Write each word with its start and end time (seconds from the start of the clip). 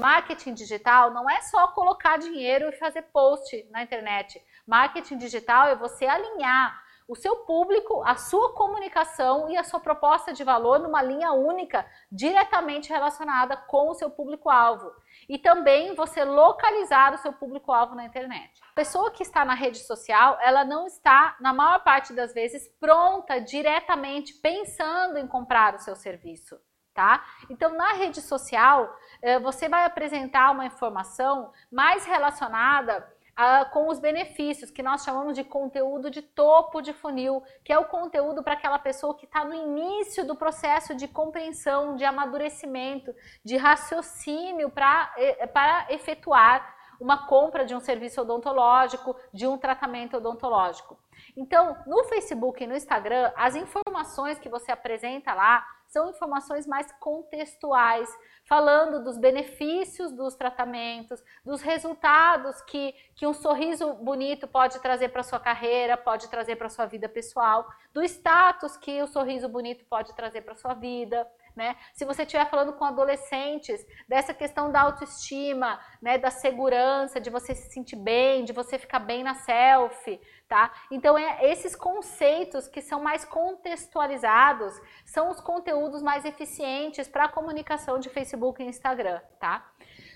Marketing 0.00 0.54
digital 0.54 1.10
não 1.10 1.28
é 1.28 1.42
só 1.42 1.68
colocar 1.68 2.16
dinheiro 2.16 2.70
e 2.70 2.78
fazer 2.78 3.02
post 3.02 3.68
na 3.70 3.82
internet. 3.82 4.42
Marketing 4.66 5.18
digital 5.18 5.66
é 5.66 5.76
você 5.76 6.06
alinhar 6.06 6.82
o 7.06 7.14
seu 7.14 7.36
público, 7.36 8.02
a 8.06 8.14
sua 8.14 8.54
comunicação 8.54 9.50
e 9.50 9.58
a 9.58 9.64
sua 9.64 9.78
proposta 9.78 10.32
de 10.32 10.42
valor 10.42 10.78
numa 10.78 11.02
linha 11.02 11.32
única, 11.32 11.84
diretamente 12.10 12.88
relacionada 12.88 13.58
com 13.58 13.90
o 13.90 13.94
seu 13.94 14.08
público-alvo. 14.08 14.90
E 15.28 15.36
também 15.36 15.94
você 15.94 16.24
localizar 16.24 17.12
o 17.12 17.18
seu 17.18 17.32
público-alvo 17.34 17.94
na 17.94 18.06
internet. 18.06 18.58
A 18.70 18.74
pessoa 18.74 19.10
que 19.10 19.22
está 19.22 19.44
na 19.44 19.54
rede 19.54 19.80
social, 19.80 20.38
ela 20.40 20.64
não 20.64 20.86
está, 20.86 21.36
na 21.40 21.52
maior 21.52 21.84
parte 21.84 22.14
das 22.14 22.32
vezes, 22.32 22.66
pronta 22.80 23.38
diretamente 23.38 24.32
pensando 24.34 25.18
em 25.18 25.26
comprar 25.26 25.74
o 25.74 25.78
seu 25.80 25.94
serviço. 25.94 26.58
Tá? 26.92 27.24
Então, 27.48 27.76
na 27.76 27.92
rede 27.92 28.20
social, 28.20 28.94
eh, 29.22 29.38
você 29.38 29.68
vai 29.68 29.84
apresentar 29.84 30.50
uma 30.50 30.66
informação 30.66 31.52
mais 31.70 32.04
relacionada 32.04 33.06
uh, 33.40 33.70
com 33.70 33.88
os 33.88 33.98
benefícios, 33.98 34.70
que 34.70 34.82
nós 34.82 35.02
chamamos 35.02 35.34
de 35.34 35.44
conteúdo 35.44 36.10
de 36.10 36.22
topo 36.22 36.80
de 36.82 36.92
funil, 36.92 37.42
que 37.64 37.72
é 37.72 37.78
o 37.78 37.86
conteúdo 37.86 38.42
para 38.42 38.54
aquela 38.54 38.78
pessoa 38.78 39.16
que 39.16 39.24
está 39.24 39.44
no 39.44 39.54
início 39.54 40.26
do 40.26 40.36
processo 40.36 40.94
de 40.94 41.08
compreensão, 41.08 41.96
de 41.96 42.04
amadurecimento, 42.04 43.14
de 43.44 43.56
raciocínio 43.56 44.70
para 44.70 45.86
efetuar 45.88 46.76
uma 47.00 47.26
compra 47.26 47.64
de 47.64 47.74
um 47.74 47.80
serviço 47.80 48.20
odontológico, 48.20 49.16
de 49.32 49.46
um 49.46 49.56
tratamento 49.56 50.18
odontológico. 50.18 50.98
Então, 51.36 51.76
no 51.86 52.04
Facebook 52.04 52.62
e 52.62 52.66
no 52.66 52.76
Instagram, 52.76 53.32
as 53.36 53.54
informações 53.54 54.38
que 54.38 54.48
você 54.48 54.72
apresenta 54.72 55.34
lá 55.34 55.64
são 55.90 56.08
informações 56.08 56.66
mais 56.68 56.90
contextuais, 57.00 58.08
falando 58.44 59.02
dos 59.02 59.18
benefícios 59.18 60.12
dos 60.12 60.36
tratamentos, 60.36 61.20
dos 61.44 61.62
resultados 61.62 62.62
que, 62.62 62.94
que 63.16 63.26
um 63.26 63.34
sorriso 63.34 63.94
bonito 63.94 64.46
pode 64.46 64.78
trazer 64.80 65.08
para 65.08 65.24
sua 65.24 65.40
carreira, 65.40 65.96
pode 65.96 66.28
trazer 66.28 66.54
para 66.54 66.68
sua 66.68 66.86
vida 66.86 67.08
pessoal, 67.08 67.68
do 67.92 68.04
status 68.04 68.76
que 68.76 69.02
o 69.02 69.08
sorriso 69.08 69.48
bonito 69.48 69.84
pode 69.86 70.14
trazer 70.14 70.42
para 70.42 70.54
sua 70.54 70.74
vida. 70.74 71.26
Né? 71.60 71.76
Se 71.92 72.06
você 72.06 72.22
estiver 72.22 72.48
falando 72.48 72.72
com 72.72 72.86
adolescentes 72.86 73.86
dessa 74.08 74.32
questão 74.32 74.72
da 74.72 74.80
autoestima, 74.80 75.78
né, 76.00 76.16
da 76.16 76.30
segurança, 76.30 77.20
de 77.20 77.28
você 77.28 77.54
se 77.54 77.70
sentir 77.70 77.96
bem, 77.96 78.46
de 78.46 78.52
você 78.54 78.78
ficar 78.78 78.98
bem 78.98 79.22
na 79.22 79.34
selfie, 79.34 80.18
tá? 80.48 80.72
Então 80.90 81.18
é 81.18 81.50
esses 81.52 81.76
conceitos 81.76 82.66
que 82.66 82.80
são 82.80 83.02
mais 83.02 83.26
contextualizados 83.26 84.72
são 85.04 85.28
os 85.28 85.38
conteúdos 85.38 86.00
mais 86.00 86.24
eficientes 86.24 87.06
para 87.06 87.26
a 87.26 87.28
comunicação 87.28 87.98
de 87.98 88.08
Facebook 88.08 88.62
e 88.62 88.66
Instagram, 88.66 89.20
tá? 89.38 89.70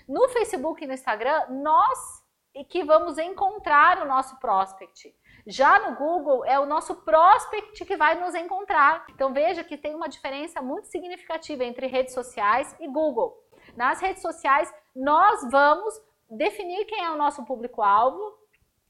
No 0.09 0.27
Facebook 0.29 0.83
e 0.83 0.87
no 0.87 0.93
Instagram, 0.93 1.45
nós 1.61 2.25
que 2.63 2.83
vamos 2.83 3.19
encontrar 3.19 4.01
o 4.01 4.07
nosso 4.07 4.39
prospect. 4.39 5.13
Já 5.47 5.77
no 5.79 5.95
Google, 5.95 6.43
é 6.43 6.59
o 6.59 6.65
nosso 6.65 6.95
prospect 6.95 7.85
que 7.85 7.95
vai 7.95 8.19
nos 8.19 8.33
encontrar. 8.33 9.05
Então 9.11 9.31
veja 9.31 9.63
que 9.63 9.77
tem 9.77 9.93
uma 9.93 10.09
diferença 10.09 10.61
muito 10.61 10.87
significativa 10.87 11.63
entre 11.63 11.85
redes 11.85 12.13
sociais 12.13 12.75
e 12.79 12.87
Google. 12.87 13.37
Nas 13.75 13.99
redes 14.01 14.21
sociais, 14.21 14.73
nós 14.95 15.47
vamos 15.51 15.93
definir 16.29 16.85
quem 16.85 17.03
é 17.03 17.11
o 17.11 17.17
nosso 17.17 17.45
público-alvo, 17.45 18.19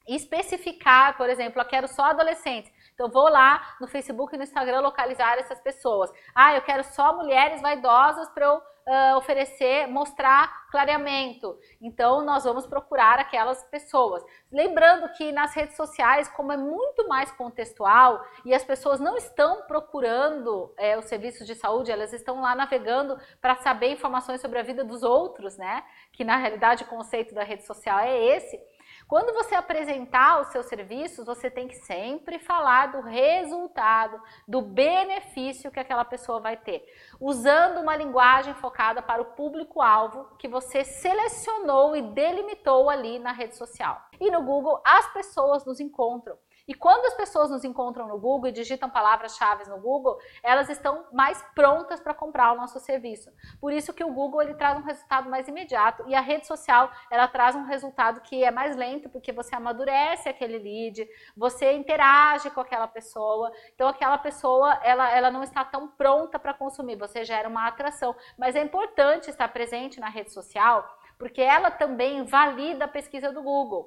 especificar, 0.08 1.16
por 1.16 1.28
exemplo, 1.28 1.60
eu 1.60 1.66
quero 1.66 1.88
só 1.88 2.06
adolescentes. 2.06 2.72
Então 2.94 3.10
vou 3.10 3.28
lá 3.28 3.76
no 3.80 3.86
Facebook 3.86 4.34
e 4.34 4.38
no 4.38 4.44
Instagram 4.44 4.80
localizar 4.80 5.38
essas 5.38 5.60
pessoas. 5.60 6.10
Ah, 6.34 6.54
eu 6.54 6.62
quero 6.62 6.84
só 6.84 7.16
mulheres 7.16 7.60
vaidosas 7.60 8.28
para 8.30 8.46
eu 8.46 8.62
uh, 8.86 9.16
oferecer, 9.16 9.86
mostrar 9.88 10.68
clareamento. 10.70 11.58
Então, 11.80 12.24
nós 12.24 12.44
vamos 12.44 12.66
procurar 12.66 13.18
aquelas 13.18 13.64
pessoas. 13.64 14.24
Lembrando 14.50 15.08
que 15.14 15.32
nas 15.32 15.54
redes 15.54 15.76
sociais, 15.76 16.28
como 16.28 16.52
é 16.52 16.56
muito 16.56 17.08
mais 17.08 17.30
contextual 17.32 18.24
e 18.44 18.54
as 18.54 18.64
pessoas 18.64 19.00
não 19.00 19.16
estão 19.16 19.62
procurando 19.66 20.72
é, 20.76 20.96
os 20.98 21.06
serviços 21.06 21.46
de 21.46 21.54
saúde, 21.54 21.90
elas 21.90 22.12
estão 22.12 22.40
lá 22.40 22.54
navegando 22.54 23.18
para 23.40 23.56
saber 23.56 23.90
informações 23.90 24.40
sobre 24.40 24.58
a 24.58 24.62
vida 24.62 24.84
dos 24.84 25.02
outros, 25.02 25.56
né? 25.56 25.82
Que 26.12 26.24
na 26.24 26.36
realidade 26.36 26.84
o 26.84 26.86
conceito 26.86 27.34
da 27.34 27.42
rede 27.42 27.64
social 27.64 27.98
é 27.98 28.36
esse. 28.36 28.60
Quando 29.08 29.32
você 29.32 29.54
apresentar 29.54 30.40
os 30.40 30.48
seus 30.48 30.66
serviços, 30.66 31.24
você 31.24 31.48
tem 31.48 31.68
que 31.68 31.76
sempre 31.76 32.40
falar 32.40 32.86
do 32.86 33.00
resultado, 33.02 34.20
do 34.48 34.60
benefício 34.60 35.70
que 35.70 35.78
aquela 35.78 36.04
pessoa 36.04 36.40
vai 36.40 36.56
ter, 36.56 36.84
usando 37.20 37.78
uma 37.78 37.94
linguagem 37.94 38.52
focada 38.54 39.00
para 39.00 39.22
o 39.22 39.26
público-alvo 39.26 40.36
que 40.36 40.48
você 40.48 40.82
selecionou 40.82 41.94
e 41.94 42.02
delimitou 42.02 42.90
ali 42.90 43.20
na 43.20 43.30
rede 43.30 43.56
social. 43.56 44.04
E 44.20 44.28
no 44.28 44.42
Google, 44.42 44.82
as 44.84 45.12
pessoas 45.12 45.64
nos 45.64 45.78
encontram 45.78 46.36
e 46.66 46.74
quando 46.74 47.06
as 47.06 47.14
pessoas 47.14 47.50
nos 47.50 47.64
encontram 47.64 48.08
no 48.08 48.18
Google 48.18 48.48
e 48.48 48.52
digitam 48.52 48.90
palavras-chave 48.90 49.68
no 49.68 49.78
Google, 49.78 50.18
elas 50.42 50.68
estão 50.68 51.04
mais 51.12 51.40
prontas 51.54 52.00
para 52.00 52.14
comprar 52.14 52.52
o 52.52 52.56
nosso 52.56 52.80
serviço. 52.80 53.30
Por 53.60 53.72
isso 53.72 53.92
que 53.92 54.02
o 54.02 54.12
Google 54.12 54.42
ele 54.42 54.54
traz 54.54 54.78
um 54.78 54.82
resultado 54.82 55.30
mais 55.30 55.46
imediato 55.46 56.04
e 56.08 56.14
a 56.14 56.20
rede 56.20 56.46
social 56.46 56.90
ela 57.10 57.28
traz 57.28 57.54
um 57.54 57.64
resultado 57.64 58.20
que 58.20 58.42
é 58.42 58.50
mais 58.50 58.76
lento 58.76 59.08
porque 59.08 59.32
você 59.32 59.54
amadurece 59.54 60.28
aquele 60.28 60.58
lead, 60.58 61.08
você 61.36 61.72
interage 61.72 62.50
com 62.50 62.60
aquela 62.60 62.88
pessoa, 62.88 63.52
então 63.74 63.88
aquela 63.88 64.18
pessoa 64.18 64.80
ela, 64.82 65.10
ela 65.10 65.30
não 65.30 65.42
está 65.42 65.64
tão 65.64 65.88
pronta 65.88 66.38
para 66.38 66.54
consumir, 66.54 66.96
você 66.96 67.24
gera 67.24 67.48
uma 67.48 67.66
atração. 67.68 68.14
Mas 68.36 68.56
é 68.56 68.62
importante 68.62 69.30
estar 69.30 69.48
presente 69.48 70.00
na 70.00 70.08
rede 70.08 70.32
social 70.32 70.84
porque 71.18 71.40
ela 71.40 71.70
também 71.70 72.24
valida 72.24 72.84
a 72.84 72.88
pesquisa 72.88 73.32
do 73.32 73.42
Google. 73.42 73.84